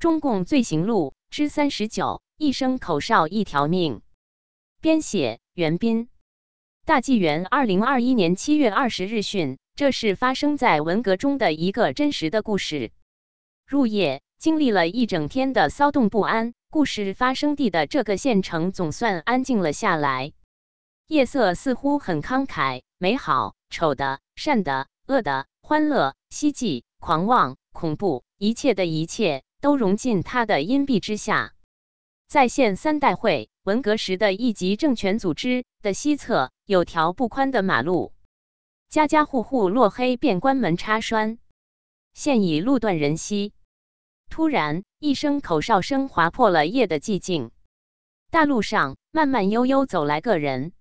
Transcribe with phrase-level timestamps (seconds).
[0.00, 4.00] 中共罪行录之三十九：一声口哨一条命。
[4.80, 6.08] 编写：袁斌。
[6.86, 12.92] 大纪元二零二一年七月二十日讯，这是发生在文革中的一个真实的故事。
[13.66, 20.32] 入夜，经历了一整天的骚动不安，故事发生地的这个县城总算安静了下来。
[21.08, 31.54] 夜色似乎很慷慨、美好，丑的、善的、恶的、欢乐、希冀、狂妄、恐怖，一切的一切都融进他的阴蔽之下。
[32.26, 33.48] 在县三代会。
[33.64, 38.14] 文革时的一级政权组织的西侧有条不宽的马路，
[38.88, 41.38] 家家户户落黑便关门插栓，
[42.14, 43.52] 现已路断人稀。
[44.30, 47.50] 突然，一声口哨声划破了夜的寂静。
[48.30, 50.72] 大路上慢慢悠悠走来个人。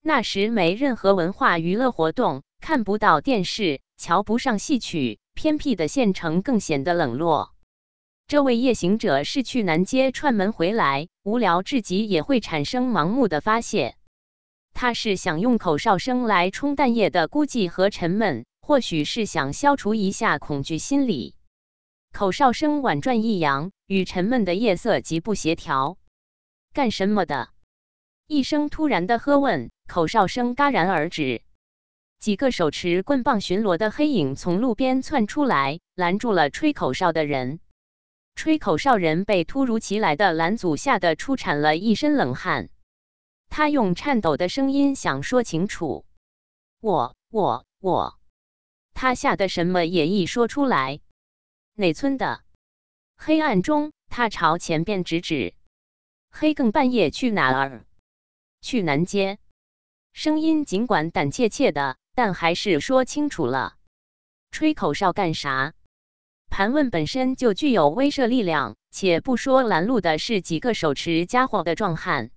[0.00, 7.53] 那时没任何文化娱乐活动，看不到电视，瞧不上戏曲，偏僻的县城更显得冷落。
[8.26, 13.96] 这位夜行者是去南街串门回来，无聊至极也会产生盲目的发泄。
[14.72, 21.34] 他是想用口哨声来冲淡夜的孤寂和沉闷，或许是想消除一下恐惧心理。
[22.14, 25.98] 口哨声婉转抑扬，与沉闷的夜色极不协调。
[26.72, 27.50] 干什么的？
[28.26, 31.42] 一声突然的喝问，口哨声戛然而止。
[32.18, 37.60] 几个手持棍棒巡逻的黑影从路边窜出来，拦住了吹口哨的人。
[38.34, 42.68] 吹口哨人被突如其来的拦阻吓得出产了一身冷汗，
[43.48, 46.04] 他用颤抖的声音想说清楚
[46.80, 48.18] ：“我我我。”
[48.92, 51.00] 他吓得什么也一说出来。
[51.74, 52.42] 哪村的？
[53.16, 55.54] 黑暗中，他朝前边指指
[56.30, 57.84] ：“黑更半夜去哪儿？
[58.60, 59.38] 去南街。”
[60.12, 63.76] 声音尽管胆怯怯的，但还是说清楚了
[64.52, 65.74] ：“吹口哨干啥？”
[66.54, 72.30] 盘问本身就具有威慑力量，且不说拦路的是几个手持家伙的壮汉，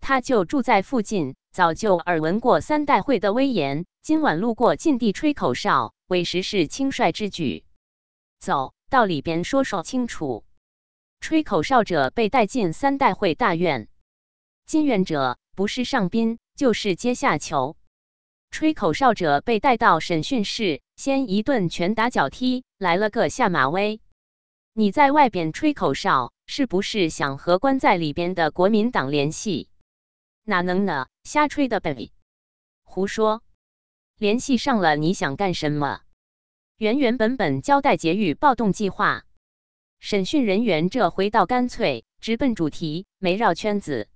[0.00, 3.84] 他就住在附近，早就耳闻过三代会的威严。
[4.00, 7.66] 今晚路过禁地吹口哨，委实是轻率之举。
[8.40, 10.46] 走到里边说说清楚。
[11.20, 13.88] 吹口哨者被带进三代会大院，
[14.64, 17.76] 进院者不是上宾，就是阶下囚。
[18.50, 24.02] 吹口哨者被带到审讯室，先一顿拳打脚踢，来了个下马威。
[24.74, 29.70] 你在外边吹口哨，是不是想和关在里边的国民党联系？
[30.42, 31.06] 哪能呢？
[31.22, 32.12] 瞎吹的呗！
[32.82, 33.42] 胡说！
[34.18, 36.02] 联系上了，你想干什么？
[36.76, 39.24] 原原本本交代劫狱暴动计划。
[39.98, 44.08] 审讯人员这回倒干脆，直奔主题，没绕圈子。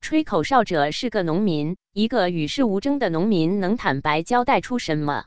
[0.00, 5.26] 吹口哨者是个农民，一个与世无争的农民，能坦白交代出什么？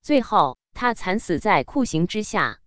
[0.00, 2.60] 最后他惨死在酷刑之下，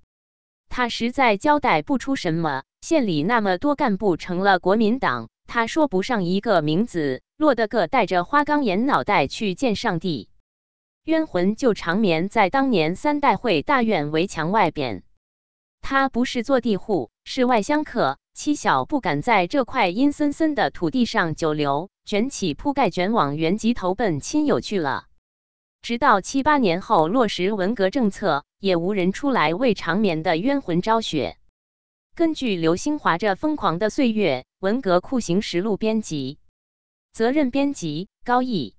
[0.67, 2.63] 他实在交代不出什么。
[2.81, 10.27] 县里那么多干部成了国民党，他说不上一个名字，落得个带着花岗岩脑袋去见上帝，
[11.05, 15.03] 冤魂就长眠在当年三代会大院围墙外边。
[15.79, 18.17] 他不是坐地户，是外乡客。
[18.33, 25.05] 妻小不敢在这块阴森森的土地上久留，卷起铺盖卷往原籍投奔亲友去了。
[25.81, 31.37] 直到七八年后落实文革政策，也无人出来为长眠的冤魂昭雪。
[32.13, 36.37] 根据刘兴华这《疯狂的岁月》文革酷刑实录编辑，
[37.13, 38.75] 责任编辑高毅。